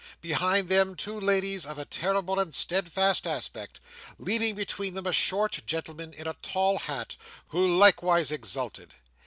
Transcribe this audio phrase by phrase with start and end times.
[0.19, 3.79] Behind them, two ladies of a terrible and steadfast aspect,
[4.17, 7.15] leading between them a short gentleman in a tall hat,
[7.49, 8.95] who likewise exulted.